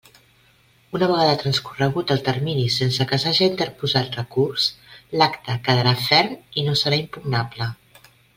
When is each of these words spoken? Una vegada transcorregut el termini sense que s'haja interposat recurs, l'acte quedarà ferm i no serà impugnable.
Una 0.99 1.09
vegada 1.09 1.33
transcorregut 1.43 2.13
el 2.15 2.23
termini 2.29 2.63
sense 2.77 3.07
que 3.11 3.19
s'haja 3.25 3.45
interposat 3.49 4.17
recurs, 4.21 4.67
l'acte 5.21 5.59
quedarà 5.69 5.95
ferm 6.09 6.35
i 6.63 6.67
no 6.71 6.75
serà 6.83 7.01
impugnable. 7.05 7.71